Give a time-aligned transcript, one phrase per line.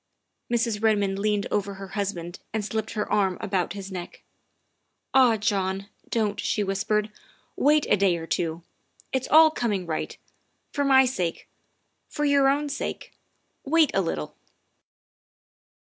[0.51, 0.81] Mrs.
[0.81, 4.23] Redmond leaned over her husband and slipped her arm about his neck.
[5.13, 7.11] "Ah, John, don't," she whispered,"
[7.55, 8.63] wait a day or two.
[9.11, 10.17] It's all coming right.
[10.71, 11.47] For my sake,
[12.09, 13.13] for your own sake,
[13.63, 14.35] wait a little."